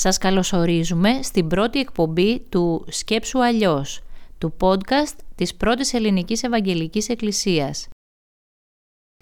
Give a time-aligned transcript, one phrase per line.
[0.00, 4.02] Σας καλωσορίζουμε στην πρώτη εκπομπή του «Σκέψου αλλιώς»,
[4.38, 7.88] του podcast της πρώτης ελληνικής Ευαγγελικής Εκκλησίας.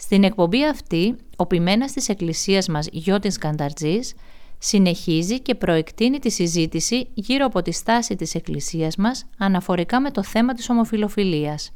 [0.02, 4.14] Στην εκπομπή αυτή, ο ποιμένας της Εκκλησίας μας Γιώτης Κανταρτζής
[4.58, 10.22] συνεχίζει και προεκτείνει τη συζήτηση γύρω από τη στάση της Εκκλησίας μας αναφορικά με το
[10.22, 11.72] θέμα της ομοφιλοφιλίας.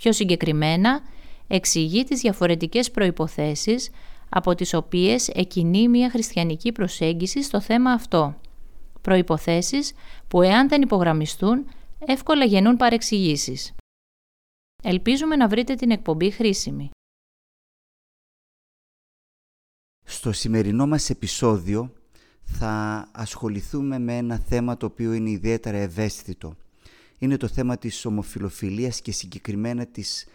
[0.00, 1.00] Πιο συγκεκριμένα,
[1.46, 3.90] εξηγεί τις διαφορετικές προϋποθέσεις
[4.36, 8.40] από τις οποίες εκινεί μια χριστιανική προσέγγιση στο θέμα αυτό.
[9.00, 9.92] Προϋποθέσεις
[10.28, 11.66] που εάν δεν υπογραμμιστούν,
[11.98, 13.74] εύκολα γεννούν παρεξηγήσεις.
[14.82, 16.90] Ελπίζουμε να βρείτε την εκπομπή χρήσιμη.
[20.04, 21.92] Στο σημερινό μας επεισόδιο
[22.42, 26.56] θα ασχοληθούμε με ένα θέμα το οποίο είναι ιδιαίτερα ευαίσθητο.
[27.18, 30.26] Είναι το θέμα της ομοφιλοφιλίας και συγκεκριμένα της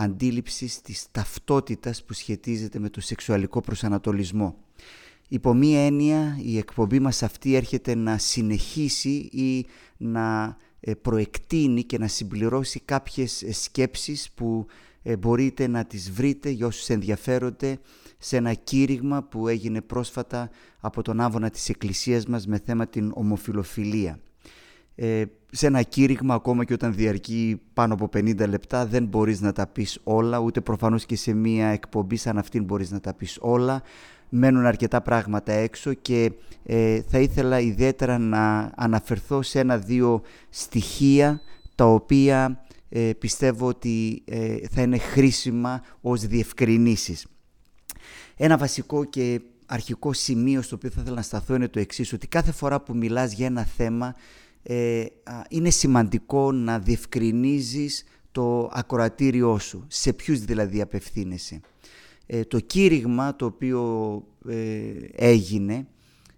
[0.00, 4.56] αντίληψης της ταυτότητας που σχετίζεται με το σεξουαλικό προσανατολισμό.
[5.28, 9.66] Υπό μία έννοια η εκπομπή μας αυτή έρχεται να συνεχίσει ή
[9.96, 14.66] να ε, προεκτείνει και να συμπληρώσει κάποιες ε, σκέψεις που
[15.02, 17.78] ε, μπορείτε να τις βρείτε για όσους ενδιαφέρονται
[18.18, 23.12] σε ένα κήρυγμα που έγινε πρόσφατα από τον άβονα της Εκκλησίας μας με θέμα την
[23.14, 24.20] ομοφιλοφιλία
[24.94, 29.52] ε, σε ένα κήρυγμα ακόμα και όταν διαρκεί πάνω από 50 λεπτά δεν μπορείς να
[29.52, 33.38] τα πεις όλα ούτε προφανώς και σε μία εκπομπή σαν αυτήν μπορείς να τα πεις
[33.40, 33.82] όλα
[34.28, 36.32] μένουν αρκετά πράγματα έξω και
[36.64, 41.40] ε, θα ήθελα ιδιαίτερα να αναφερθώ σε ένα-δύο στοιχεία
[41.74, 47.26] τα οποία ε, πιστεύω ότι ε, θα είναι χρήσιμα ως διευκρινήσεις.
[48.36, 52.26] Ένα βασικό και αρχικό σημείο στο οποίο θα ήθελα να σταθώ είναι το εξής, ότι
[52.26, 54.14] κάθε φορά που μιλάς για ένα θέμα
[54.70, 55.06] ε,
[55.48, 61.60] είναι σημαντικό να διευκρινίζεις το ακροατήριό σου, σε ποιους δηλαδή απευθύνεσαι.
[62.26, 65.86] Ε, το κήρυγμα το οποίο ε, έγινε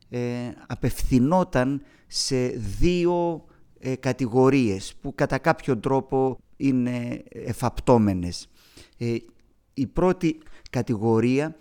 [0.08, 0.20] ε,
[0.66, 2.46] απευθυνόταν σε
[2.78, 3.44] δύο
[3.78, 8.48] ε, κατηγορίες που κατά κάποιο τρόπο είναι εφαπτώμενες.
[9.74, 10.38] η πρώτη
[10.70, 11.56] κατηγορία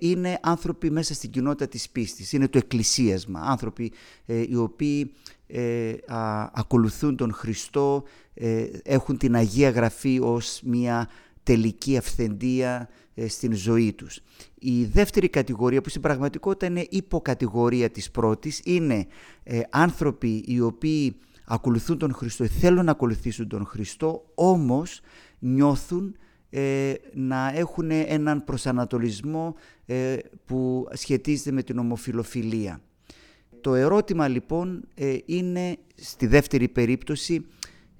[0.00, 3.92] είναι άνθρωποι μέσα στην κοινότητα της πίστης, είναι το εκκλησίασμα, άνθρωποι
[4.26, 5.12] οι οποίοι
[5.46, 5.94] ε,
[6.52, 11.08] ακολουθούν τον Χριστό, ε, έχουν την Αγία Γραφή ως μια
[11.42, 14.20] τελική αυθεντία ε, στην ζωή τους.
[14.58, 19.06] Η δεύτερη κατηγορία που στην πραγματικότητα είναι υποκατηγορία της πρώτης είναι
[19.42, 25.00] ε, άνθρωποι οι οποίοι ακολουθούν τον Χριστό, θέλουν να ακολουθήσουν τον Χριστό, όμως
[25.38, 26.16] νιώθουν
[27.12, 29.54] να έχουν έναν προσανατολισμό
[30.44, 32.80] που σχετίζεται με την ομοφιλοφιλία.
[33.66, 37.46] Το ερώτημα λοιπόν ε, είναι στη δεύτερη περίπτωση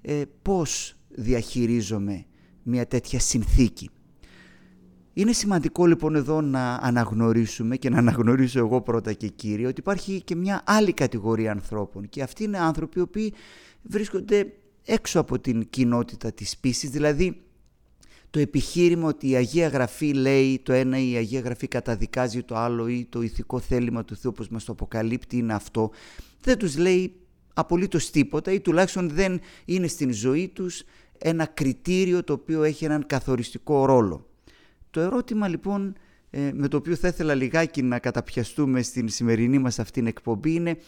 [0.03, 2.25] ε, πώς διαχειρίζομαι
[2.63, 3.91] μια τέτοια συνθήκη.
[5.13, 10.23] Είναι σημαντικό λοιπόν εδώ να αναγνωρίσουμε και να αναγνωρίσω εγώ πρώτα και κύριε ότι υπάρχει
[10.23, 13.33] και μια άλλη κατηγορία ανθρώπων και αυτοί είναι άνθρωποι οι οποίοι
[13.83, 14.53] βρίσκονται
[14.85, 17.41] έξω από την κοινότητα της πίστης, δηλαδή
[18.31, 22.57] το επιχείρημα ότι η Αγία Γραφή λέει το ένα ή η Αγία Γραφή καταδικάζει το
[22.57, 25.91] άλλο ή το ηθικό θέλημα του Θεού όπως μας το αποκαλύπτει είναι αυτό
[26.41, 27.13] δεν τους λέει
[27.55, 30.83] απολύτως τίποτα ή τουλάχιστον δεν είναι στην ζωή τους
[31.19, 34.29] ένα κριτήριο το οποίο έχει έναν καθοριστικό ρόλο.
[34.91, 35.97] Το ερώτημα λοιπόν
[36.31, 40.79] ε, με το οποίο θα ήθελα λιγάκι να καταπιαστούμε στην σημερινή μας αυτήν εκπομπή είναι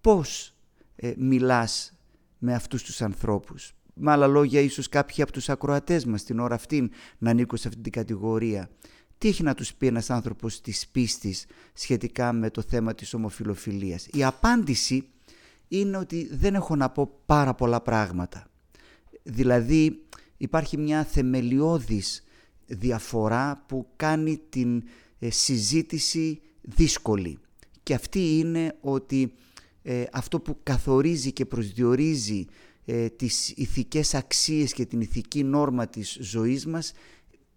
[0.00, 0.54] πώς
[0.96, 1.98] ε, μιλάς
[2.38, 6.54] με αυτούς τους ανθρώπους με άλλα λόγια ίσως κάποιοι από τους ακροατές μας την ώρα
[6.54, 8.70] αυτή να ανήκουν σε αυτή την κατηγορία.
[9.18, 14.06] Τι έχει να τους πει ένας άνθρωπος της πίστης σχετικά με το θέμα της ομοφιλοφιλίας;
[14.12, 15.08] Η απάντηση
[15.68, 18.50] είναι ότι δεν έχω να πω πάρα πολλά πράγματα.
[19.22, 20.02] Δηλαδή
[20.36, 22.24] υπάρχει μια θεμελιώδης
[22.66, 24.82] διαφορά που κάνει την
[25.18, 27.38] ε, συζήτηση δύσκολη.
[27.82, 29.32] Και αυτή είναι ότι
[29.82, 32.46] ε, αυτό που καθορίζει και προσδιορίζει
[32.88, 36.92] ε, τις ηθικές αξίες και την ηθική νόρμα της ζωής μας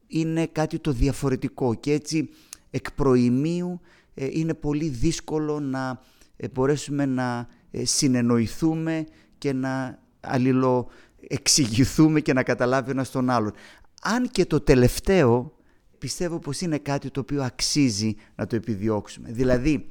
[0.08, 2.30] είναι κάτι το διαφορετικό και έτσι
[2.70, 3.80] εκ προημίου
[4.14, 6.02] ε, είναι πολύ δύσκολο να
[6.38, 9.06] ε, μπορέσουμε να ε, συνεννοηθούμε
[9.38, 13.54] και να αλληλοεξηγηθούμε και να καταλάβει ένας τον άλλον.
[14.02, 15.54] Αν και το τελευταίο
[15.98, 19.32] πιστεύω πως είναι κάτι το οποίο αξίζει να το επιδιώξουμε.
[19.32, 19.90] Δηλαδή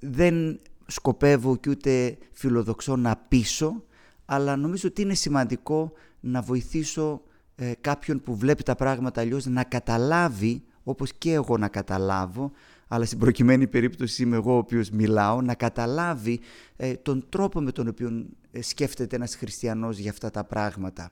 [0.00, 3.84] δεν σκοπεύω και ούτε φιλοδοξώ να πείσω,
[4.24, 7.22] αλλά νομίζω ότι είναι σημαντικό να βοηθήσω
[7.56, 12.52] ε, κάποιον που βλέπει τα πράγματα αλλιώς να καταλάβει, όπως και εγώ να καταλάβω,
[12.88, 16.40] αλλά στην προκειμένη περίπτωση είμαι εγώ ο οποίος μιλάω, να καταλάβει
[16.76, 21.10] ε, τον τρόπο με τον οποίο ε, σκέφτεται ένας χριστιανός για αυτά τα πράγματα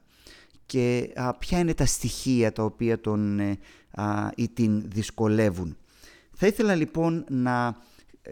[0.66, 3.40] και ποια είναι τα στοιχεία τα οποία τον
[4.34, 5.76] ή την δυσκολεύουν.
[6.32, 7.76] Θα ήθελα λοιπόν να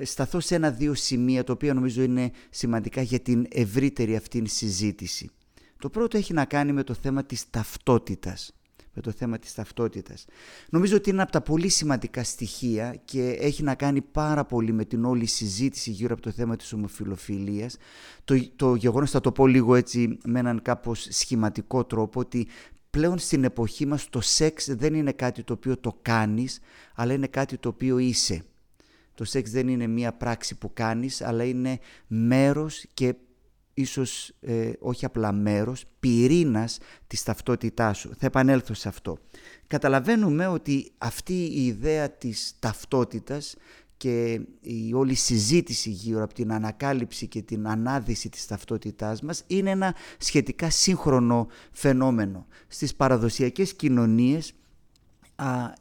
[0.02, 5.30] σταθώ σε ένα-δύο σημεία, τα οποία νομίζω είναι σημαντικά για την ευρύτερη αυτήν συζήτηση.
[5.78, 8.52] Το πρώτο έχει να κάνει με το θέμα της ταυτότητας
[8.94, 10.24] με το θέμα της ταυτότητας.
[10.70, 14.84] Νομίζω ότι είναι από τα πολύ σημαντικά στοιχεία και έχει να κάνει πάρα πολύ με
[14.84, 17.76] την όλη συζήτηση γύρω από το θέμα της ομοφιλοφιλίας.
[18.24, 22.48] Το, το γεγονός, θα το πω λίγο έτσι με έναν κάπως σχηματικό τρόπο, ότι
[22.90, 26.60] πλέον στην εποχή μας το σεξ δεν είναι κάτι το οποίο το κάνεις,
[26.94, 28.44] αλλά είναι κάτι το οποίο είσαι.
[29.22, 33.14] Το σεξ δεν είναι μία πράξη που κάνεις, αλλά είναι μέρος και
[33.74, 38.10] ίσως ε, όχι απλά μέρος, πυρήνας της ταυτότητάς σου.
[38.18, 39.18] Θα επανέλθω σε αυτό.
[39.66, 43.56] Καταλαβαίνουμε ότι αυτή η ιδέα της ταυτότητας
[43.96, 49.70] και η όλη συζήτηση γύρω από την ανακάλυψη και την ανάδυση της ταυτότητάς μας είναι
[49.70, 52.46] ένα σχετικά σύγχρονο φαινόμενο.
[52.68, 54.52] Στις παραδοσιακές κοινωνίες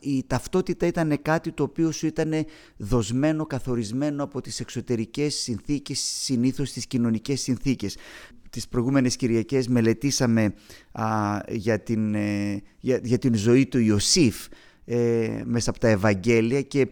[0.01, 2.33] η ταυτότητα ήταν κάτι το οποίο σου ήταν
[2.77, 7.97] δοσμένο, καθορισμένο από τις εξωτερικές συνθήκες, συνήθως τις κοινωνικές συνθήκες.
[8.49, 10.53] Τις προηγούμενες Κυριακές μελετήσαμε
[11.47, 14.47] για, την, ε, για, την ζωή του Ιωσήφ
[14.85, 16.87] ε, μέσα από τα Ευαγγέλια και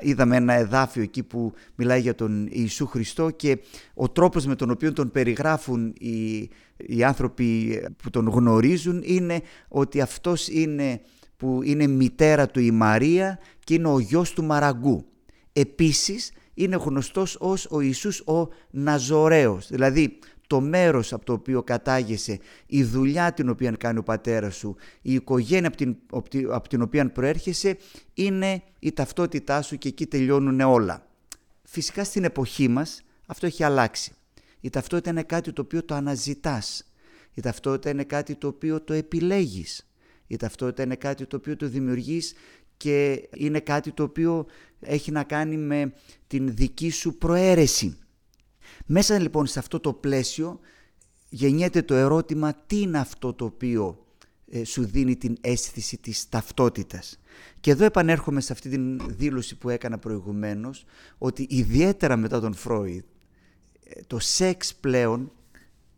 [0.00, 3.58] είδαμε ένα εδάφιο εκεί που μιλάει για τον Ιησού Χριστό και
[3.94, 10.00] ο τρόπος με τον οποίο τον περιγράφουν οι, οι άνθρωποι που τον γνωρίζουν είναι ότι
[10.00, 11.00] αυτός είναι
[11.42, 15.04] που είναι μητέρα του η Μαρία και είναι ο γιος του Μαραγκού.
[15.52, 22.38] Επίσης είναι γνωστός ως ο Ιησούς ο Ναζωραίος, δηλαδή το μέρος από το οποίο κατάγεσαι,
[22.66, 25.96] η δουλειά την οποία κάνει ο πατέρας σου, η οικογένεια από την,
[26.50, 27.76] από την οποία προέρχεσαι
[28.14, 31.06] είναι η ταυτότητά σου και εκεί τελειώνουν όλα.
[31.62, 34.12] Φυσικά στην εποχή μας αυτό έχει αλλάξει.
[34.60, 36.92] Η ταυτότητα είναι κάτι το οποίο το αναζητάς.
[37.34, 39.86] Η ταυτότητα είναι κάτι το οποίο το επιλέγεις.
[40.32, 42.34] Η ταυτότητα είναι κάτι το οποίο το δημιουργείς
[42.76, 44.46] και είναι κάτι το οποίο
[44.80, 45.92] έχει να κάνει με
[46.26, 47.98] την δική σου προαίρεση.
[48.86, 50.60] Μέσα λοιπόν σε αυτό το πλαίσιο
[51.28, 54.06] γεννιέται το ερώτημα τι είναι αυτό το οποίο
[54.50, 57.18] ε, σου δίνει την αίσθηση της ταυτότητας.
[57.60, 60.84] Και εδώ επανέρχομαι σε αυτή την δήλωση που έκανα προηγουμένως
[61.18, 63.04] ότι ιδιαίτερα μετά τον Φρόιτ
[63.84, 65.32] ε, το σεξ πλέον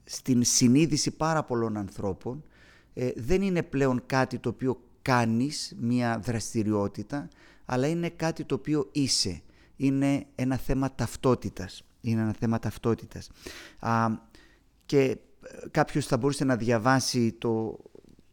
[0.05, 2.45] στην συνείδηση πάρα πολλών ανθρώπων
[2.94, 7.29] ε, δεν είναι πλέον κάτι το οποίο κάνεις, μια δραστηριότητα,
[7.64, 9.43] αλλά είναι κάτι το οποίο είσαι.
[9.76, 11.85] Είναι ένα θέμα ταυτότητας.
[12.00, 13.31] Είναι ένα θέμα ταυτότητας.
[13.79, 14.08] Α,
[14.87, 15.19] και ε,
[15.70, 17.79] κάποιος θα μπορούσε να διαβάσει το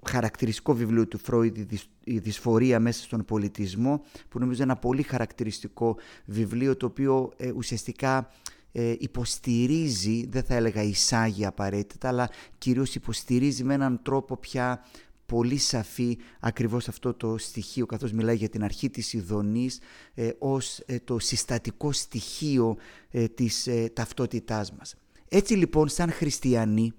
[0.03, 1.57] χαρακτηριστικό βιβλίο του Φρόιντ
[2.03, 7.51] «Η δυσφορία μέσα στον πολιτισμό» που νομίζω είναι ένα πολύ χαρακτηριστικό βιβλίο το οποίο ε,
[7.51, 8.29] ουσιαστικά
[8.71, 14.85] ε, υποστηρίζει, δεν θα έλεγα εισάγει απαραίτητα, αλλά κυρίως υποστηρίζει με έναν τρόπο πια
[15.31, 19.79] πολύ σαφή ακριβώς αυτό το στοιχείο καθώς μιλάει για την αρχή της ειδονής
[20.13, 22.77] ε, ως ε, το συστατικό στοιχείο
[23.09, 24.95] ε, της ε, ταυτότητάς μας.
[25.29, 26.94] Έτσι λοιπόν σαν χριστιανοί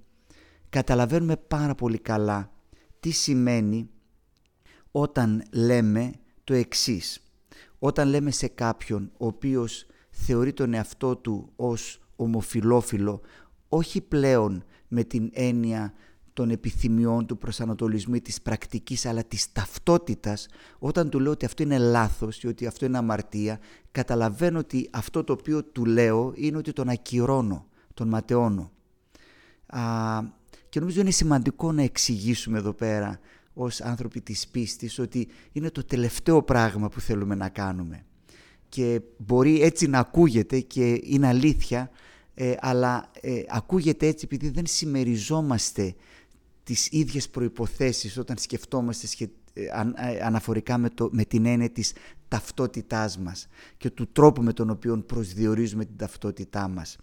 [0.69, 2.53] καταλαβαίνουμε πάρα πολύ καλά
[3.01, 3.91] τι σημαίνει
[4.91, 6.13] όταν λέμε
[6.45, 7.23] το εξής.
[7.79, 13.20] Όταν λέμε σε κάποιον ο οποίος θεωρεί τον εαυτό του ως ομοφιλόφιλο
[13.69, 15.93] όχι πλέον με την έννοια
[16.32, 20.47] των επιθυμιών του προσανατολισμού ή της πρακτικής αλλά της ταυτότητας
[20.79, 23.59] όταν του λέω ότι αυτό είναι λάθος ή ότι αυτό είναι αμαρτία
[23.93, 28.70] καταλαβαίνω ότι αυτό το οποίο του λέω είναι ότι τον ακυρώνω, τον ματαιώνω.
[29.67, 29.81] Α,
[30.69, 33.20] και νομίζω είναι σημαντικό να εξηγήσουμε εδώ πέρα
[33.55, 38.05] ως άνθρωποι της πίστης ότι είναι το τελευταίο πράγμα που θέλουμε να κάνουμε
[38.72, 41.91] και μπορεί έτσι να ακούγεται και είναι αλήθεια
[42.34, 45.94] ε, αλλά ε, ακούγεται έτσι επειδή δεν συμμεριζόμαστε
[46.62, 49.31] τις ίδιες προϋποθέσεις όταν σκεφτόμαστε σχε...
[49.52, 49.64] Ε,
[50.22, 51.93] αναφορικά με, το, με την έννοια της
[52.29, 56.96] ταυτότητάς μας και του τρόπου με τον οποίο προσδιορίζουμε την ταυτότητά μας.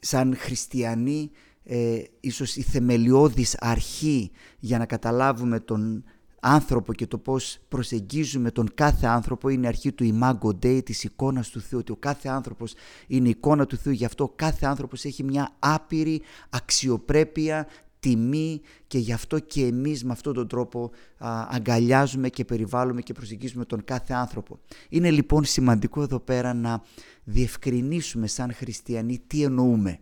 [0.00, 1.30] Σαν χριστιανοί,
[1.64, 6.04] ε, ίσως η θεμελιώδης αρχή για να καταλάβουμε τον
[6.40, 11.04] άνθρωπο και το πώς προσεγγίζουμε τον κάθε άνθρωπο είναι η αρχή του Imago Dei, της
[11.04, 12.74] εικόνας του Θεού, ότι ο κάθε άνθρωπος
[13.06, 17.66] είναι η εικόνα του Θεού, γι' αυτό ο κάθε άνθρωπος έχει μια άπειρη αξιοπρέπεια,
[18.00, 23.12] τιμή και γι' αυτό και εμείς με αυτόν τον τρόπο α, αγκαλιάζουμε και περιβάλλουμε και
[23.12, 24.58] προσεγγίζουμε τον κάθε άνθρωπο.
[24.88, 26.82] Είναι λοιπόν σημαντικό εδώ πέρα να
[27.24, 30.00] διευκρινίσουμε σαν χριστιανοί τι εννοούμε.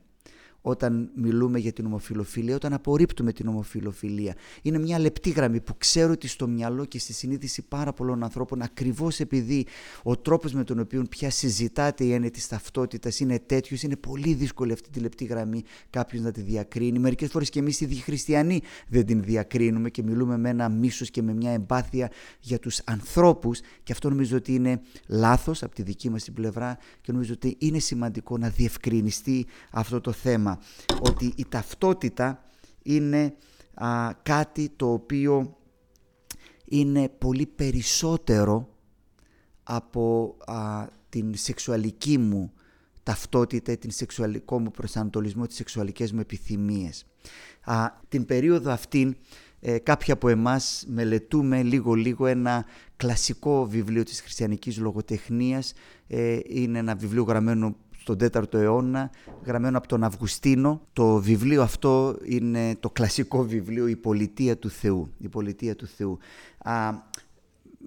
[0.61, 4.35] Όταν μιλούμε για την ομοφιλοφιλία, όταν απορρίπτουμε την ομοφιλοφιλία.
[4.63, 8.63] Είναι μια λεπτή γραμμή που ξέρω ότι στο μυαλό και στη συνείδηση πάρα πολλών ανθρώπων,
[8.63, 9.67] ακριβώς επειδή
[10.03, 14.35] ο τρόπος με τον οποίο πια συζητάτε η έννοια της ταυτότητας είναι τέτοιος, είναι πολύ
[14.35, 16.99] δύσκολη αυτή τη λεπτή γραμμή κάποιος να τη διακρίνει.
[16.99, 21.23] Μερικές φορές και εμείς οι χριστιανοί δεν την διακρίνουμε και μιλούμε με ένα μίσος και
[21.23, 22.11] με μια εμπάθεια
[22.41, 26.79] για τους ανθρώπους και αυτό νομίζω ότι είναι λάθος από τη δική μας την πλευρά
[27.01, 30.48] και νομίζω ότι είναι σημαντικό να διευκρινιστεί αυτό το θέμα
[31.01, 32.45] ότι η ταυτότητα
[32.83, 33.35] είναι
[34.23, 35.57] κάτι το οποίο
[36.65, 38.69] είναι πολύ περισσότερο
[39.63, 40.37] από
[41.09, 42.53] την σεξουαλική μου
[43.03, 47.07] ταυτότητα, την σεξουαλικό μου προσανατολισμό, τις σεξουαλικές μου επιθυμίες.
[47.65, 49.17] Α, την περίοδο αυτή
[49.61, 52.65] ε, κάποιοι από εμάς μελετούμε λίγο-λίγο ένα
[52.97, 55.73] κλασικό βιβλίο της χριστιανικής λογοτεχνίας.
[56.07, 57.77] Ε, είναι ένα βιβλίο γραμμένο
[58.15, 59.11] στον 4ο αιώνα,
[59.45, 60.81] γραμμένο από τον Αυγουστίνο.
[60.93, 65.13] Το βιβλίο αυτό είναι το κλασικό βιβλίο «Η πολιτεία του Θεού».
[65.19, 66.19] Η πολιτεία του Θεού.
[66.59, 66.93] Α,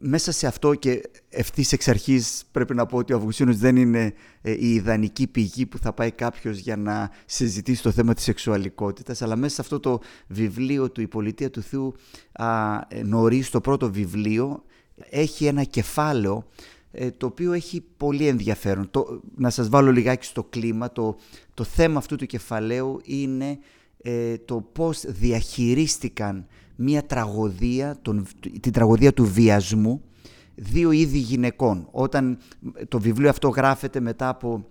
[0.04, 4.14] μέσα σε αυτό και ευθύς εξ αρχής πρέπει να πω ότι ο Αυγουστίνος δεν είναι
[4.42, 9.22] ε, η ιδανική πηγή που θα πάει κάποιος για να συζητήσει το θέμα της σεξουαλικότητας
[9.22, 11.94] αλλά μέσα σε αυτό το βιβλίο του «Η πολιτεία του Θεού»
[12.32, 14.64] α, ε, νωρίς το πρώτο βιβλίο
[15.10, 16.46] έχει ένα κεφάλαιο
[16.81, 16.81] ε,
[17.18, 18.88] το οποίο έχει πολύ ενδιαφέρον.
[18.92, 21.16] Το, να σας βάλω λιγάκι στο κλίμα, το,
[21.54, 23.60] το θέμα αυτού του κεφαλαίου είναι
[24.02, 26.46] ε, το πώς διαχειρίστηκαν
[26.76, 28.26] μία τραγωδία, τον,
[28.60, 30.02] την τραγωδία του βιασμού,
[30.56, 31.88] δύο είδη γυναικών.
[31.92, 32.38] Όταν
[32.88, 34.66] το βιβλίο αυτό γράφεται μετά από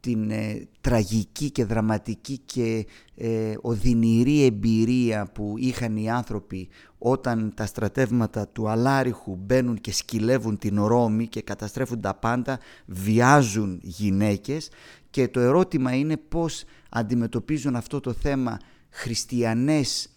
[0.00, 7.66] την ε, τραγική και δραματική και ε, οδυνηρή εμπειρία που είχαν οι άνθρωποι όταν τα
[7.66, 14.68] στρατεύματα του Αλάριχου μπαίνουν και σκυλεύουν την Ρώμη και καταστρέφουν τα πάντα, βιάζουν γυναίκες.
[15.10, 18.58] Και το ερώτημα είναι πώς αντιμετωπίζουν αυτό το θέμα
[18.90, 20.08] χριστιανές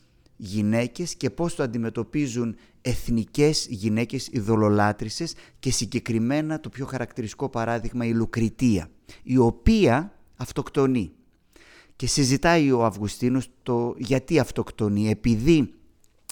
[0.46, 8.14] γυναίκες και πώς το αντιμετωπίζουν εθνικές γυναίκες ειδωλολάτρησες και συγκεκριμένα το πιο χαρακτηριστικό παράδειγμα η
[8.14, 8.90] Λουκριτία
[9.24, 11.12] η οποία αυτοκτονεί.
[11.96, 15.10] Και συζητάει ο Αυγουστίνος το γιατί αυτοκτονεί.
[15.10, 15.74] Επειδή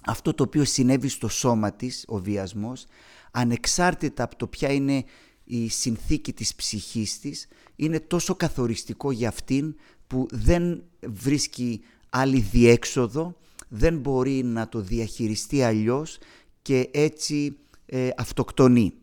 [0.06, 2.86] αυτό το οποίο συνέβη στο σώμα της, ο βιασμός,
[3.32, 5.04] ανεξάρτητα από το ποια είναι
[5.44, 9.76] η συνθήκη της ψυχής της, είναι τόσο καθοριστικό για αυτήν
[10.08, 13.36] που δεν βρίσκει άλλη διέξοδο,
[13.74, 16.18] δεν μπορεί να το διαχειριστεί αλλιώς
[16.62, 18.94] και έτσι ε, αυτοκτονεί.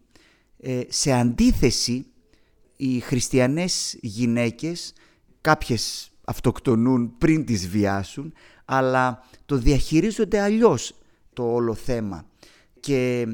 [0.59, 2.07] Ε, σε αντίθεση,
[2.77, 4.93] οι χριστιανές γυναίκες,
[5.41, 8.33] κάποιες αυτοκτονούν πριν τις βιάσουν,
[8.65, 10.95] αλλά το διαχειρίζονται αλλιώς
[11.33, 12.27] το όλο θέμα.
[12.81, 13.27] Και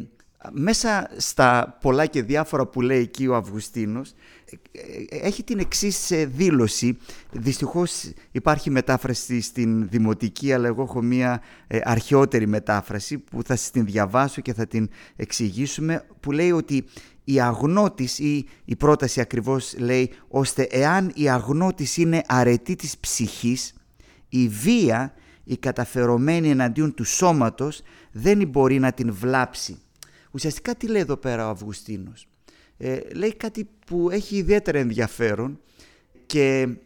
[0.52, 4.14] μέσα στα πολλά και διάφορα που λέει εκεί ο Αυγουστίνος
[5.08, 6.98] έχει την εξής ε, δήλωση
[7.30, 13.70] δυστυχώς υπάρχει μετάφραση στην Δημοτική αλλά εγώ έχω μία ε, αρχαιότερη μετάφραση που θα σας
[13.70, 16.84] την διαβάσω και θα την εξηγήσουμε που λέει ότι
[17.24, 23.74] η αγνώτης ή η πρόταση ακριβώς λέει ώστε εάν η αγνώτης είναι αρετή της ψυχής
[24.28, 27.82] η βία η καταφερωμένη εναντίον του σώματος
[28.12, 29.78] δεν μπορεί να την βλάψει.
[30.34, 32.26] Ουσιαστικά τι λέει εδώ πέρα ο Αυγουστίνος;
[32.76, 35.60] Ε, λέει κάτι που έχει ιδιαίτερα ενδιαφέρον
[36.26, 36.76] και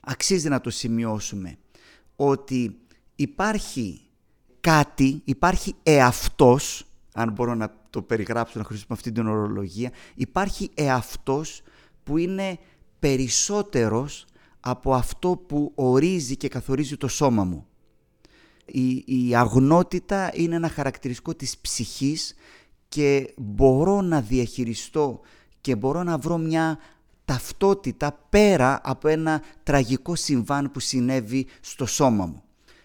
[0.00, 1.56] αξίζει να το σημειώσουμε.
[2.16, 2.76] Ότι
[3.16, 4.00] υπάρχει
[4.60, 11.62] κάτι, υπάρχει εαυτός, αν μπορώ να το περιγράψω να χρησιμοποιήσω αυτή την ορολογία, υπάρχει εαυτός
[12.04, 12.58] που είναι
[12.98, 14.26] περισσότερος
[14.60, 17.66] από αυτό που ορίζει και καθορίζει το σώμα μου
[18.72, 22.34] η, η αγνότητα είναι ένα χαρακτηριστικό της ψυχής
[22.92, 25.20] και μπορώ να διαχειριστώ
[25.60, 26.78] και μπορώ να βρω μια
[27.24, 32.42] ταυτότητα πέρα από ένα τραγικό συμβάν που συνέβη στο σώμα μου.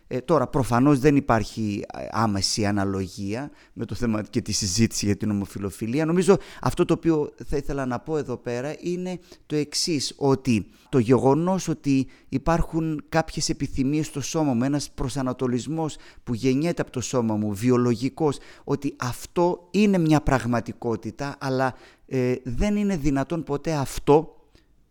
[0.10, 5.16] Ε, τώρα, προφανώς δεν υπάρχει ε, άμεση αναλογία με το θέμα και τη συζήτηση για
[5.16, 6.06] την ομοφιλοφιλία.
[6.06, 11.00] Νομίζω αυτό το οποίο θα ήθελα να πω εδώ πέρα είναι το εξής, ότι το
[11.00, 17.36] γεγονός ότι υπάρχουν κάποιες επιθυμίες στο σώμα μου, ένας προσανατολισμός που γεννιέται από το σώμα
[17.36, 21.74] μου, βιολογικός, ότι αυτό είναι μια πραγματικότητα, αλλά
[22.08, 24.32] ε, δεν είναι δυνατόν ποτέ αυτό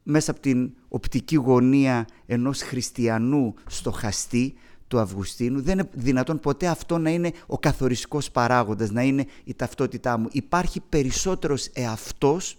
[0.02, 4.54] μέσα από την οπτική γωνία ενός χριστιανού στοχαστή
[4.88, 9.55] του Αυγουστίνου δεν είναι δυνατόν ποτέ αυτό να είναι ο καθοριστικός παράγοντας, να είναι η
[9.55, 10.28] ταυτότητά μου.
[10.33, 12.57] Υπάρχει περισσότερος εαυτός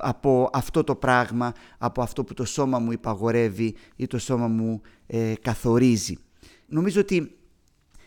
[0.00, 4.80] από αυτό το πράγμα, από αυτό που το σώμα μου υπαγορεύει ή το σώμα μου
[5.06, 6.18] ε, καθορίζει.
[6.66, 7.36] Νομίζω ότι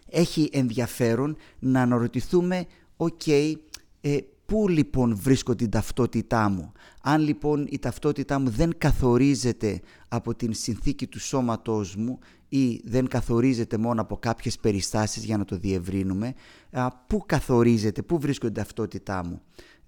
[0.09, 2.65] έχει ενδιαφέρον να αναρωτηθούμε,
[2.97, 3.55] οκ, ε,
[4.49, 10.53] Πού λοιπόν βρίσκω την ταυτότητά μου; Αν λοιπόν η ταυτότητά μου δεν καθορίζεται από την
[10.53, 16.33] συνθήκη του σώματός μου ή δεν καθορίζεται μόνο από κάποιες περιστάσεις για να το διευρύνουμε,
[17.07, 19.41] πού καθορίζεται, πού βρίσκω την ταυτότητά μου.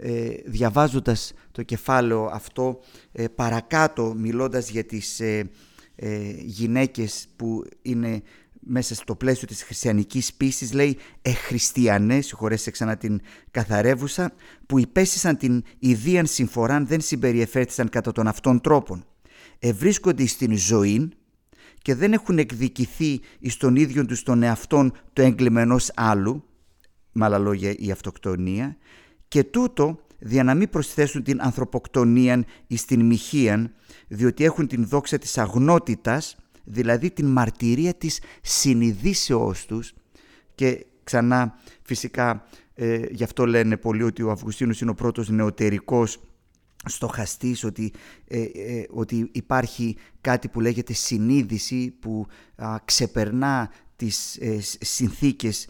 [0.03, 2.79] Ε, διαβάζοντας το κεφάλαιο αυτό
[3.11, 5.49] ε, παρακάτω μιλώντας για τις ε,
[5.95, 8.21] ε, γυναίκες που είναι
[8.59, 14.33] μέσα στο πλαίσιο της χριστιανικής πίστης λέει «εχριστιανές», συγχωρέστε ξανά την καθαρεύουσα,
[14.65, 19.05] που υπέστησαν την ιδίαν συμφοράν δεν συμπεριεφέρθησαν κατά τον αυτόν τρόπον.
[19.59, 21.11] Ευρίσκονται στην ζωή
[21.81, 26.43] και δεν έχουν εκδικηθεί εις τον ίδιο τους τον εαυτόν το έγκλημα ενός άλλου,
[27.11, 28.77] με άλλα λόγια η αυτοκτονία,
[29.27, 33.73] και τούτο δια να μην προσθέσουν την ανθρωποκτονία εις την μοιχείαν,
[34.07, 39.93] διότι έχουν την δόξα της αγνότητας, δηλαδή την μαρτυρία της συνειδήσεώς τους.
[40.55, 46.19] Και ξανά φυσικά ε, γι' αυτό λένε πολλοί ότι ο Αυγουστίνος είναι ο πρώτος νεωτερικός
[46.85, 47.91] στοχαστής ότι,
[48.27, 52.27] ε, ε, ότι υπάρχει κάτι που λέγεται συνείδηση που
[52.85, 53.69] ξεπερνά
[54.01, 55.67] τις ε, συνθήκες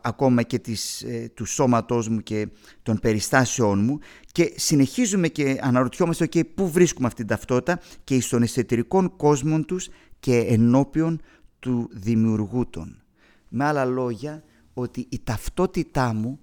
[0.00, 2.48] ακόμα και της, ε, του σώματός μου και
[2.82, 3.98] των περιστάσεών μου
[4.32, 9.88] και συνεχίζουμε και αναρωτιόμαστε okay, πού βρίσκουμε αυτή την ταυτότητα και στον εσωτερικών κόσμων τους
[10.20, 11.20] και ενώπιον
[11.58, 13.02] του δημιουργού των.
[13.48, 14.42] Με άλλα λόγια,
[14.74, 16.38] ότι η ταυτότητά μου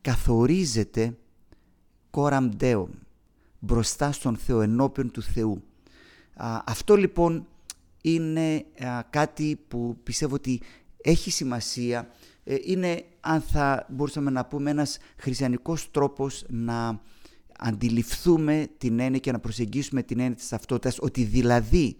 [0.00, 1.16] καθορίζεται
[2.10, 2.48] κόραμ
[3.58, 5.62] μπροστά στον Θεό, ενώπιον του Θεού.
[6.64, 7.46] αυτό λοιπόν
[8.00, 8.64] είναι
[9.10, 10.60] κάτι που πιστεύω ότι
[11.02, 12.10] έχει σημασία.
[12.44, 17.00] Ε, είναι, αν θα μπορούσαμε να πούμε, ένας χριστιανικός τρόπος να
[17.58, 21.96] αντιληφθούμε την έννοια και να προσεγγίσουμε την έννοια της ταυτότητας, ότι δηλαδή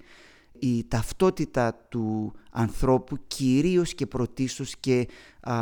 [0.61, 5.09] η ταυτότητα του ανθρώπου κυρίως και πρωτίστως και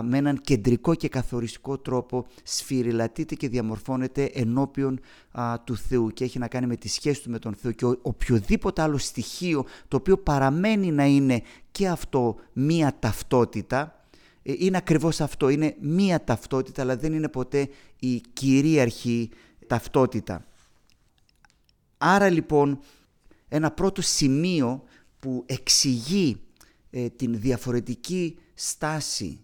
[0.02, 5.00] με έναν κεντρικό και καθοριστικό τρόπο σφυριλατείται και διαμορφώνεται ενώπιον
[5.64, 7.98] του Θεού και έχει να κάνει με τη σχέση του με τον Θεό και ο,
[8.02, 14.00] οποιοδήποτε άλλο στοιχείο το οποίο παραμένει να είναι και αυτό μία ταυτότητα
[14.42, 19.30] ε, είναι ακριβώς αυτό, είναι μία ταυτότητα αλλά δεν είναι ποτέ η κυρίαρχη
[19.66, 20.44] ταυτότητα.
[21.98, 22.78] Άρα λοιπόν
[23.48, 24.82] ένα πρώτο σημείο
[25.18, 26.40] που εξηγεί
[26.90, 29.40] ε, την διαφορετική στάση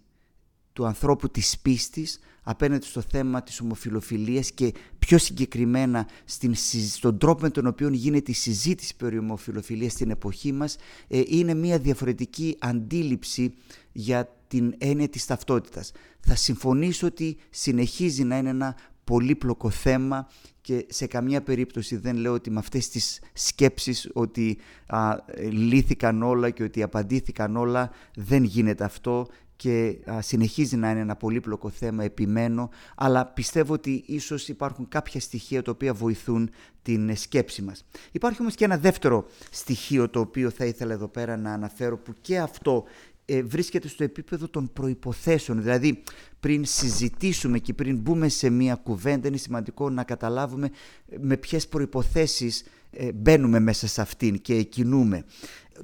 [0.73, 6.55] του ανθρώπου της πίστης απέναντι στο θέμα της ομοφιλοφιλίας και πιο συγκεκριμένα στην,
[6.89, 10.75] στον τρόπο με τον οποίο γίνεται η συζήτηση περί ομοφιλοφιλίας στην εποχή μας
[11.07, 13.53] ε, είναι μια διαφορετική αντίληψη
[13.91, 15.91] για την έννοια της ταυτότητας.
[16.19, 20.27] Θα συμφωνήσω ότι συνεχίζει να είναι ένα πολύπλοκο θέμα
[20.63, 25.15] και σε καμία περίπτωση δεν λέω ότι με αυτές τις σκέψεις ότι α,
[25.49, 31.69] λύθηκαν όλα και ότι απαντήθηκαν όλα δεν γίνεται αυτό και συνεχίζει να είναι ένα πολύπλοκο
[31.69, 36.49] θέμα, επιμένω, αλλά πιστεύω ότι ίσως υπάρχουν κάποια στοιχεία τα οποία βοηθούν
[36.81, 37.85] την σκέψη μας.
[38.11, 42.13] Υπάρχει όμως και ένα δεύτερο στοιχείο το οποίο θα ήθελα εδώ πέρα να αναφέρω που
[42.21, 42.83] και αυτό
[43.25, 45.61] ε, βρίσκεται στο επίπεδο των προϋποθέσεων.
[45.61, 46.03] Δηλαδή,
[46.39, 50.69] πριν συζητήσουμε και πριν μπούμε σε μία κουβέντα, είναι σημαντικό να καταλάβουμε
[51.09, 55.23] ε, με ποιες προϋποθέσεις ε, μπαίνουμε μέσα σε αυτήν και κινούμε.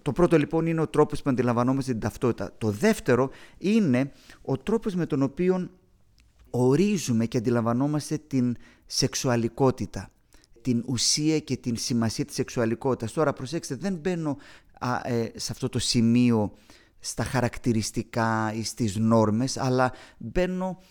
[0.01, 2.53] Το πρώτο λοιπόν είναι ο τρόπος που αντιλαμβανόμαστε την ταυτότητα.
[2.57, 5.69] Το δεύτερο είναι ο τρόπος με τον οποίο
[6.49, 10.11] ορίζουμε και αντιλαμβανόμαστε την σεξουαλικότητα
[10.61, 13.11] την ουσία και την σημασία της σεξουαλικότητας.
[13.13, 14.37] Τώρα προσέξτε, δεν μπαίνω
[15.35, 16.53] σε αυτό το σημείο
[16.99, 20.81] στα χαρακτηριστικά ή στις νόρμες, αλλά μπαίνω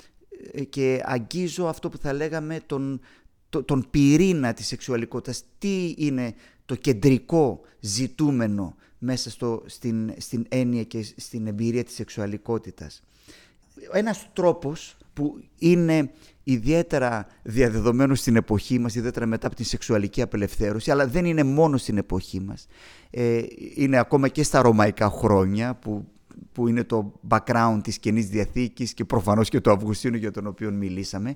[0.53, 3.01] ε, και αγγίζω αυτό που θα λέγαμε τον,
[3.64, 5.44] τον πυρήνα της σεξουαλικότητας.
[5.59, 6.35] Τι είναι
[6.66, 13.03] το κεντρικό ζητούμενο μέσα στο, στην, στην έννοια και στην εμπειρία της σεξουαλικότητας.
[13.92, 16.11] Ένας τρόπος που είναι
[16.51, 21.77] ιδιαίτερα διαδεδομένο στην εποχή μας, ιδιαίτερα μετά από τη σεξουαλική απελευθέρωση, αλλά δεν είναι μόνο
[21.77, 22.67] στην εποχή μας.
[23.11, 23.43] Ε,
[23.75, 26.09] είναι ακόμα και στα ρωμαϊκά χρόνια που,
[26.53, 30.71] που είναι το background της Καινής Διαθήκης και προφανώς και το Αυγουστίνου για τον οποίο
[30.71, 31.35] μιλήσαμε.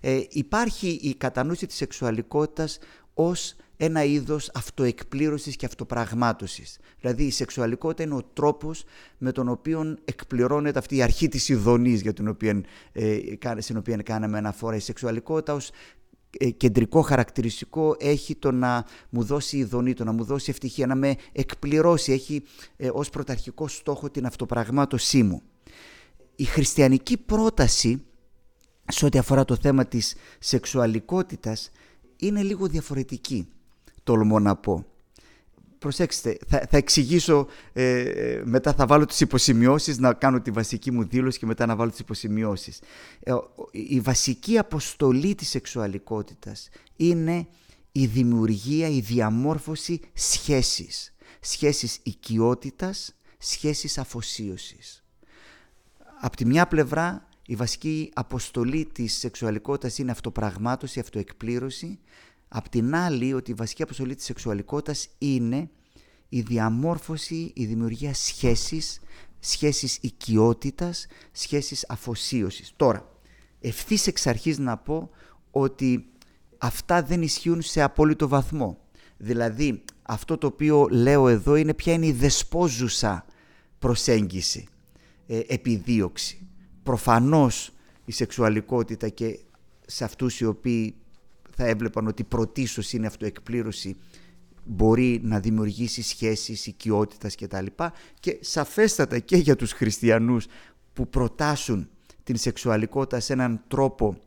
[0.00, 2.78] Ε, υπάρχει η κατανόηση της σεξουαλικότητας
[3.28, 6.78] ως ένα είδος αυτοεκπλήρωσης και αυτοπραγμάτωσης.
[7.00, 8.84] Δηλαδή η σεξουαλικότητα είναι ο τρόπος
[9.18, 13.18] με τον οποίο εκπληρώνεται αυτή η αρχή της ειδονής για την οποία, ε,
[13.58, 14.76] στην οποία κάναμε αναφορά.
[14.76, 15.70] Η σεξουαλικότητα ως
[16.38, 20.94] ε, κεντρικό χαρακτηριστικό έχει το να μου δώσει ειδονή, το να μου δώσει ευτυχία, να
[20.94, 22.42] με εκπληρώσει, έχει
[22.76, 25.42] ε, ως πρωταρχικό στόχο την αυτοπραγμάτωσή μου.
[26.36, 28.04] Η χριστιανική πρόταση
[28.86, 31.70] σε ό,τι αφορά το θέμα της σεξουαλικότητας
[32.20, 33.48] είναι λίγο διαφορετική,
[34.02, 34.84] τολμώ να πω.
[35.78, 40.90] προσέξτε, θα, θα εξηγήσω, ε, ε, μετά θα βάλω τις υποσημειώσεις, να κάνω τη βασική
[40.90, 42.80] μου δήλωση και μετά να βάλω τις υποσημειώσεις.
[43.20, 43.32] Ε,
[43.70, 47.46] η βασική αποστολή της σεξουαλικότητας είναι
[47.92, 51.14] η δημιουργία, η διαμόρφωση σχέσης.
[51.40, 55.04] Σχέσεις οικειότητας, σχέσεις αφοσίωσης.
[56.20, 61.98] Απ' τη μια πλευρά η βασική αποστολή της σεξουαλικότητας είναι αυτοπραγμάτωση, αυτοεκπλήρωση.
[62.48, 65.70] Απ' την άλλη ότι η βασική αποστολή της σεξουαλικότητας είναι
[66.28, 69.00] η διαμόρφωση, η δημιουργία σχέσης,
[69.38, 72.72] σχέσεις οικειότητας, σχέσεις αφοσίωσης.
[72.76, 73.12] Τώρα,
[73.60, 75.10] ευθύς εξ αρχής να πω
[75.50, 76.08] ότι
[76.58, 78.78] αυτά δεν ισχύουν σε απόλυτο βαθμό.
[79.16, 83.24] Δηλαδή, αυτό το οποίο λέω εδώ είναι ποια είναι η δεσπόζουσα
[83.78, 84.68] προσέγγιση,
[85.26, 86.44] ε, επιδίωξη.
[86.82, 87.72] Προφανώς
[88.04, 89.38] η σεξουαλικότητα και
[89.86, 90.94] σε αυτούς οι οποίοι
[91.56, 93.96] θα έβλεπαν ότι πρωτίστως είναι αυτοεκπλήρωση
[94.64, 97.66] μπορεί να δημιουργήσει σχέσεις, οικειότητας κτλ.
[98.20, 100.46] Και σαφέστατα και για τους χριστιανούς
[100.92, 101.88] που προτάσουν
[102.24, 104.18] την σεξουαλικότητα σε έναν τρόπο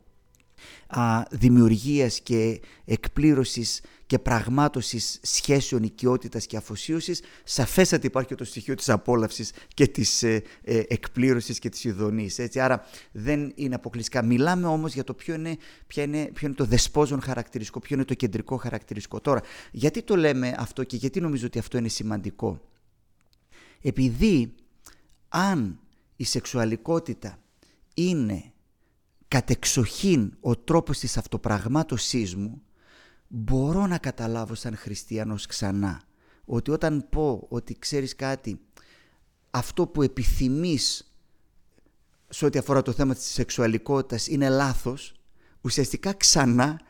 [0.86, 8.74] α, δημιουργίας και εκπλήρωσης και πραγμάτωσης σχέσεων οικειότητας και αφοσίωσης σαφέστατα υπάρχει και το στοιχείο
[8.74, 12.38] της απόλαυσης και της ε, ε, εκπλήρωσης και της ειδονής.
[12.38, 12.60] Έτσι.
[12.60, 14.22] Άρα δεν είναι αποκλειστικά.
[14.22, 18.04] Μιλάμε όμως για το ποιο είναι, ποιο είναι, ποιο είναι το δεσπόζον χαρακτηριστικό, ποιο είναι
[18.04, 19.20] το κεντρικό χαρακτηριστικό.
[19.20, 19.40] Τώρα,
[19.72, 22.60] γιατί το λέμε αυτό και γιατί νομίζω ότι αυτό είναι σημαντικό;
[23.82, 24.54] Επειδή
[25.28, 25.78] αν
[26.16, 27.38] η σεξουαλικότητα
[27.94, 28.52] είναι
[29.34, 32.62] κατεξοχήν ο τρόπος της αυτοπραγμάτωσής μου,
[33.28, 36.02] μπορώ να καταλάβω σαν χριστιανός ξανά
[36.44, 38.60] ότι όταν πω ότι ξέρεις κάτι,
[39.50, 41.14] αυτό που επιθυμείς
[42.28, 45.14] σε ό,τι αφορά το θέμα της σεξουαλικότητας είναι λάθος,
[45.60, 46.80] ουσιαστικά ξανά,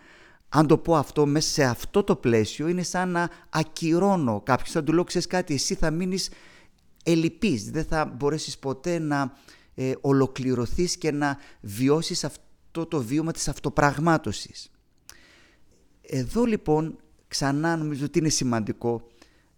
[0.49, 4.75] αν το πω αυτό μέσα σε αυτό το πλαίσιο, είναι σαν να ακυρώνω κάποιον.
[4.75, 6.31] Θα του λέω, ξέρεις κάτι, εσύ θα μείνεις
[7.05, 9.33] ελλειπής, δεν θα μπορέσεις ποτέ να
[9.75, 14.71] ε, ολοκληρωθείς και να βιώσεις αυτό το βίωμα της αυτοπραγμάτωσης.
[16.01, 16.97] Εδώ λοιπόν
[17.29, 19.07] ξανά νομίζω ότι είναι σημαντικό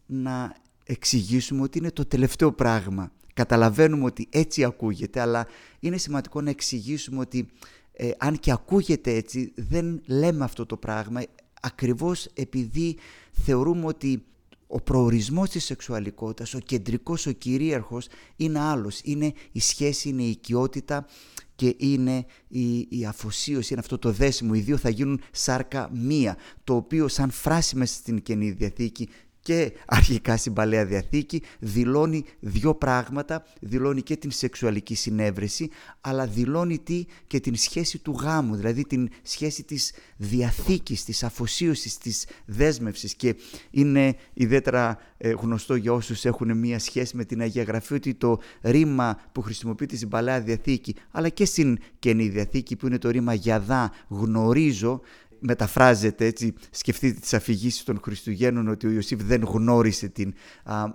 [0.07, 3.13] να εξηγήσουμε ότι είναι το τελευταίο πράγμα.
[3.35, 5.47] Καταλαβαίνουμε ότι έτσι ακούγεται, αλλά
[5.81, 7.49] είναι σημαντικό να εξηγήσουμε ότι
[7.93, 11.23] ε, αν και ακούγεται έτσι, δεν λέμε αυτό το πράγμα
[11.61, 12.97] ακριβώς επειδή
[13.33, 14.25] θεωρούμε ότι
[14.67, 19.01] ο προορισμός της σεξουαλικότητας, ο κεντρικός, ο κυρίαρχος είναι άλλος.
[19.05, 21.07] Είναι η σχέση, είναι η οικειότητα
[21.55, 24.53] και είναι η, η αφοσίωση, είναι αυτό το δέσιμο.
[24.55, 29.09] Οι δύο θα γίνουν σάρκα μία, το οποίο σαν φράση μέσα στην Καινή Διαθήκη
[29.47, 36.79] και αρχικά στην Παλαιά Διαθήκη δηλώνει δύο πράγματα, δηλώνει και την σεξουαλική συνέβρεση, αλλά δηλώνει
[36.79, 43.15] τι; Και την σχέση του γάμου, δηλαδή την σχέση της διαθήκης, της αφοσίωσης, της δέσμευσης.
[43.15, 43.37] Και
[43.71, 48.41] είναι ιδιαίτερα ε, γνωστό για όσους έχουν μία σχέση με την Αγία Γραφή ότι το
[48.63, 53.35] ρήμα που χρησιμοποιείται στην Παλαιά Διαθήκη αλλά και στην Καινή Διαθήκη που είναι το ρήμα
[53.35, 55.01] «γιαδά», «γνωρίζω»
[55.39, 60.35] μεταφράζεται έτσι, σκεφτείτε τις αφηγήσεις των Χριστουγέννων ότι ο Ιωσήφ δεν γνώρισε την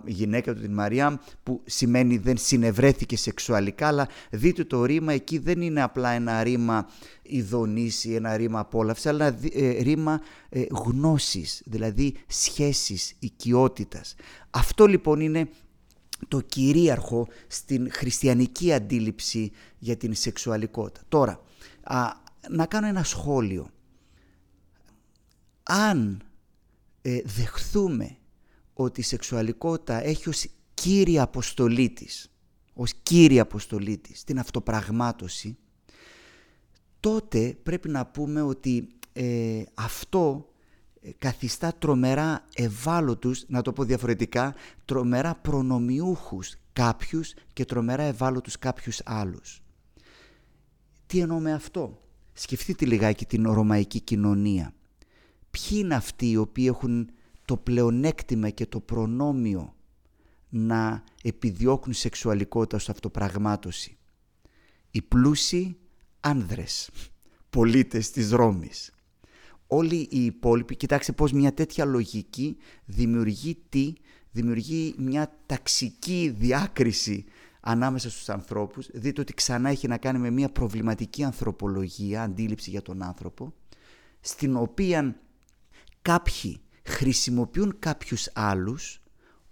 [0.06, 5.62] γυναίκα του την Μαριά που σημαίνει δεν συνευρέθηκε σεξουαλικά αλλά δείτε το ρήμα εκεί δεν
[5.62, 6.90] είναι απλά ένα ρήμα
[7.22, 14.16] ειδονής ή ένα ρήμα απόλαυσης αλλά ένα ε, ρήμα ε, γνώσης δηλαδή σχέσης, οικειότητας.
[14.50, 15.50] Αυτό λοιπόν είναι
[16.28, 21.02] το κυρίαρχο στην χριστιανική αντίληψη για την σεξουαλικότητα.
[21.10, 21.42] Τώρα,
[22.50, 23.70] να κάνω ένα σχόλιο
[25.64, 26.24] αν
[27.02, 28.18] ε, δεχθούμε
[28.74, 32.32] ότι η σεξουαλικότητα έχει ως κύρια αποστολή της,
[32.74, 35.58] ως κύρια αποστολή της, την αυτοπραγμάτωση,
[37.00, 40.50] τότε πρέπει να πούμε ότι ε, αυτό
[41.02, 49.02] ε, καθιστά τρομερά ευάλωτους, να το πω διαφορετικά, τρομερά προνομιούχους κάποιους και τρομερά ευάλωτους κάποιους
[49.06, 49.62] άλλους.
[51.08, 52.02] Τι εννοώ με αυτό;
[52.34, 54.74] Σκεφτείτε λιγάκι την ρωμαϊκή κοινωνία
[55.52, 57.10] ποιοι είναι αυτοί οι οποίοι έχουν
[57.46, 59.76] το πλεονέκτημα και το προνόμιο
[60.50, 63.98] να επιδιώκουν σεξουαλικότητα ως αυτοπραγμάτωση;
[64.92, 65.78] Οι πλούσιοι
[66.20, 66.90] άνδρες,
[67.50, 68.92] πολίτες της Ρώμης.
[69.68, 73.94] Όλοι οι υπόλοιποι, κοιτάξτε πώς μια τέτοια λογική δημιουργεί τι,
[74.32, 77.26] δημιουργεί μια ταξική διάκριση
[77.62, 78.90] ανάμεσα στους ανθρώπους.
[78.94, 83.54] Δείτε ότι ξανά έχει να κάνει με μια προβληματική ανθρωπολογία, αντίληψη για τον άνθρωπο,
[84.20, 85.22] στην οποία
[86.02, 89.02] κάποιοι χρησιμοποιούν κάποιους άλλους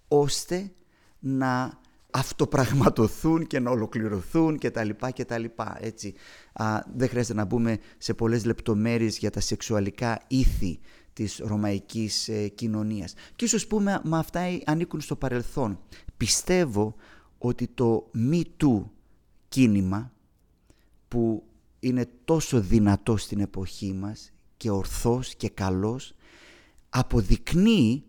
[0.08, 0.72] ώστε
[1.20, 1.80] να
[2.12, 6.14] αυτοπραγματοθούν και να ολοκληρωθούν και τα λοιπά και τα λοιπά, έτσι.
[6.54, 10.80] Α, δεν χρειάζεται να μπούμε σε πολλές λεπτομέρειες για τα σεξουαλικά ήθη
[11.14, 13.14] της ρωμαϊκής ε, κοινωνίας.
[13.36, 15.80] Και ίσως πούμε, μα αυτά ανήκουν στο παρελθόν.
[16.18, 16.96] Πιστεύω
[17.38, 18.84] ότι το Me Too
[19.50, 20.12] κίνημα
[21.08, 21.44] που
[21.80, 26.14] είναι τόσο δυνατό στην εποχή μας και ορθός και καλός
[26.90, 28.04] αποδεικνύει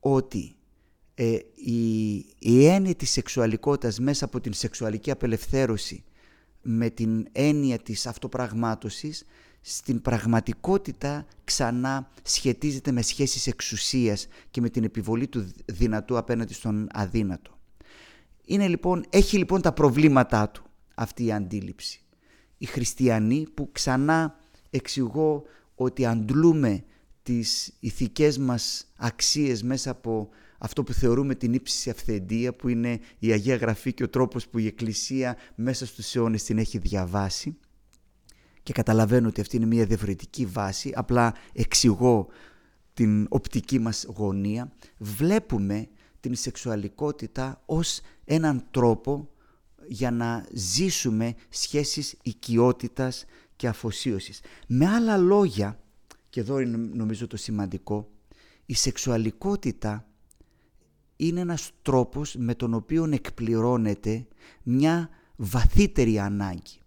[0.00, 0.56] ότι
[1.14, 6.04] ε, η, η έννοια της σεξουαλικότητας μέσα από την σεξουαλική απελευθέρωση
[6.62, 9.24] με την έννοια της αυτοπραγμάτωσης
[9.60, 16.88] στην πραγματικότητα ξανά σχετίζεται με σχέσεις εξουσίας και με την επιβολή του δυνατού απέναντι στον
[16.92, 17.58] αδύνατο.
[18.44, 22.00] Είναι λοιπόν, έχει λοιπόν τα προβλήματά του αυτή η αντίληψη.
[22.58, 24.36] Οι χριστιανοί που ξανά
[24.70, 25.42] εξηγώ
[25.74, 26.84] ότι αντλούμε
[27.24, 33.32] τις ηθικές μας αξίες μέσα από αυτό που θεωρούμε την ύψιστη αυθεντία που είναι η
[33.32, 37.56] Αγία Γραφή και ο τρόπος που η Εκκλησία μέσα στους αιώνες την έχει διαβάσει
[38.62, 42.28] και καταλαβαίνω ότι αυτή είναι μια διαφορετική βάση, απλά εξηγώ
[42.94, 45.88] την οπτική μας γωνία, βλέπουμε
[46.20, 49.28] την σεξουαλικότητα ως έναν τρόπο
[49.86, 53.24] για να ζήσουμε σχέσεις οικειότητας
[53.56, 54.40] και αφοσίωσης.
[54.66, 55.78] Με άλλα λόγια,
[56.34, 58.10] και εδώ είναι νομίζω το σημαντικό,
[58.66, 60.08] η σεξουαλικότητα
[61.16, 64.26] είναι ένας τρόπος με τον οποίο εκπληρώνεται
[64.62, 66.78] μια βαθύτερη ανάγκη.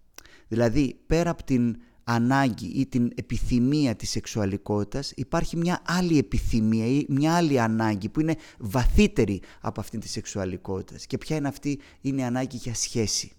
[0.47, 7.05] Δηλαδή, πέρα από την ανάγκη ή την επιθυμία της σεξουαλικότητας υπάρχει μια άλλη επιθυμία ή
[7.09, 11.05] μια άλλη ανάγκη που είναι βαθύτερη από αυτήν της σεξουαλικότητας.
[11.05, 13.31] Και ποια είναι αυτή, είναι η ανάγκη για σχέση.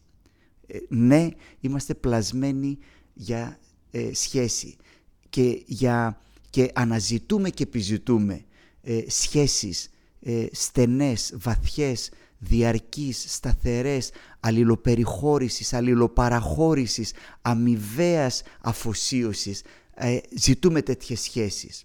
[0.66, 1.28] Ε, ναι,
[1.60, 2.78] είμαστε πλασμένοι
[3.14, 3.58] για
[3.90, 4.76] ε, σχέση
[5.30, 8.44] και, για, και αναζητούμε και επιζητούμε
[8.82, 14.10] ε, σχέσεις ε, στενές, βαθιές, διαρκής, σταθερές,
[14.40, 17.12] αλληλοπεριχώρησης, αλληλοπαραχώρησης,
[17.42, 19.62] αμοιβαίας αφοσίωσης.
[19.94, 21.84] Ε, ζητούμε τέτοιες σχέσεις.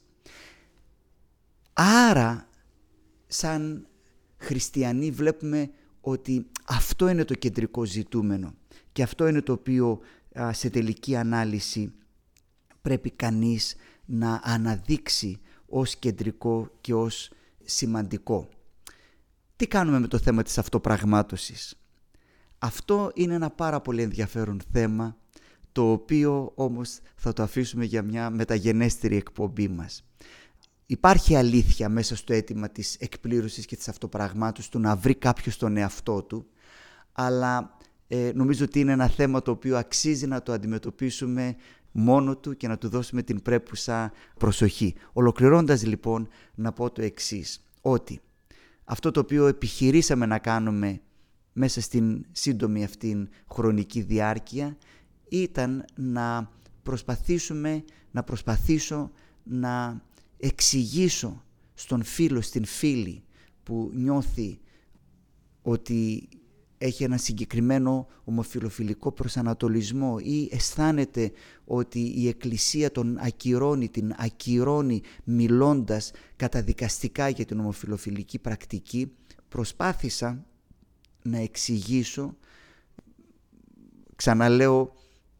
[1.74, 2.50] Άρα,
[3.28, 3.88] σαν
[4.38, 5.70] χριστιανοί βλέπουμε
[6.02, 8.54] ότι αυτό είναι το κεντρικό ζητούμενο
[8.92, 10.00] και αυτό είναι το οποίο
[10.52, 11.94] σε τελική ανάλυση
[12.84, 17.32] πρέπει κανείς να αναδείξει ως κεντρικό και ως
[17.64, 18.50] σημαντικό.
[19.56, 21.76] Τι κάνουμε με το θέμα της αυτοπραγμάτωσης;
[22.58, 25.18] Αυτό είναι ένα πάρα πολύ ενδιαφέρον θέμα,
[25.72, 30.04] το οποίο όμως θα το αφήσουμε για μια μεταγενέστερη εκπομπή μας.
[30.86, 35.78] Υπάρχει αλήθεια μέσα στο αίτημα της εκπλήρωσης και της αυτοπραγμάτωσης του να βρει κάποιος τον
[35.78, 36.46] εαυτό του,
[37.12, 41.56] αλλά ε, νομίζω ότι είναι ένα θέμα το οποίο αξίζει να το αντιμετωπίσουμε
[41.94, 44.96] μόνο του και να του δώσουμε την πρέπουσα προσοχή.
[45.14, 48.22] Ολοκληρώνοντας λοιπόν να πω το εξής, ότι
[48.84, 51.02] αυτό το οποίο επιχειρήσαμε να κάνουμε
[51.54, 54.78] μέσα στην σύντομη αυτήν χρονική διάρκεια
[55.30, 56.52] ήταν να
[56.84, 59.12] προσπαθήσουμε, να προσπαθήσω
[59.44, 60.02] να
[60.38, 63.24] εξηγήσω στον φίλο, στην φίλη
[63.64, 64.60] που νιώθει
[65.62, 66.30] ότι
[66.86, 71.32] έχει ένα συγκεκριμένο ομοφιλοφιλικό προσανατολισμό ή αισθάνεται
[71.66, 79.12] ότι η Εκκλησία τον ακυρώνει, την ακυρώνει μιλώντας καταδικαστικά για την ομοφιλοφιλική πρακτική,
[79.50, 80.46] προσπάθησα
[81.22, 82.38] να εξηγήσω,
[84.16, 84.94] ξαναλέω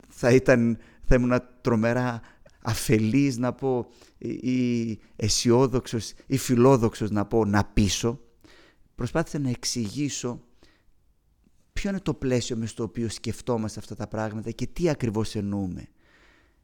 [0.08, 2.22] θα, ήταν, θα ήμουν τρομερά
[2.62, 3.88] αφελής να πω
[4.42, 8.20] ή αισιόδοξος ή φιλόδοξος να πω να πείσω,
[8.96, 10.42] προσπάθησα να εξηγήσω
[11.74, 15.88] ποιο είναι το πλαίσιο μες στο οποίο σκεφτόμαστε αυτά τα πράγματα και τι ακριβώς εννοούμε;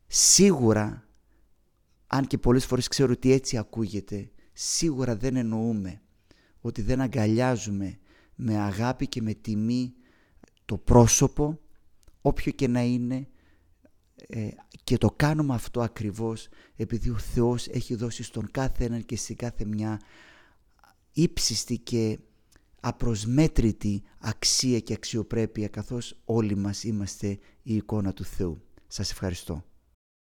[0.08, 1.08] Σίγουρα,
[2.08, 6.02] αν και πολλές φορές ξέρω ότι έτσι ακούγεται, σίγουρα δεν εννοούμε
[6.62, 8.00] ότι δεν αγκαλιάζουμε
[8.36, 9.93] με αγάπη και με τιμή
[10.65, 11.60] το πρόσωπο,
[12.22, 13.28] όποιο και να είναι,
[14.28, 14.50] ε,
[14.84, 19.36] και το κάνουμε αυτό ακριβώς επειδή ο Θεός έχει δώσει στον κάθε έναν και στην
[19.36, 20.02] κάθε μια
[21.12, 22.19] ύψιστη και
[22.80, 27.28] απροσμέτρητη αξία και αξιοπρέπεια καθώς όλοι μας είμαστε
[27.63, 28.62] η εικόνα του Θεού.
[28.88, 29.63] Σας ευχαριστώ.